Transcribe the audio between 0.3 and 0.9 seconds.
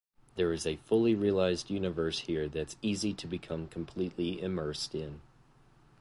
There is a